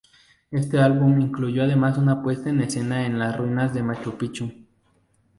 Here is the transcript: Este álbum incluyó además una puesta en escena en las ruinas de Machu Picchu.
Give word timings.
Este 0.49 0.79
álbum 0.79 1.19
incluyó 1.21 1.61
además 1.61 1.99
una 1.99 2.23
puesta 2.23 2.49
en 2.49 2.61
escena 2.61 3.05
en 3.05 3.19
las 3.19 3.37
ruinas 3.37 3.71
de 3.75 3.83
Machu 3.83 4.17
Picchu. 4.17 4.51